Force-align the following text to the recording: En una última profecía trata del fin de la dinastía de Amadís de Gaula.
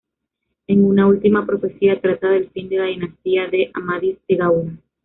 En 0.65 0.83
una 0.83 1.05
última 1.05 1.45
profecía 1.45 2.01
trata 2.01 2.29
del 2.29 2.49
fin 2.49 2.67
de 2.69 2.77
la 2.77 2.85
dinastía 2.85 3.45
de 3.49 3.69
Amadís 3.71 4.17
de 4.27 4.35
Gaula. 4.37 4.71